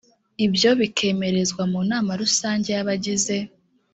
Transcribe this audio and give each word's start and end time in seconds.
ibyo 0.45 0.71
bikemerezwa 0.79 1.63
mu 1.71 1.79
nama 1.91 2.11
rusange 2.21 2.69
y’abagize 2.75 3.37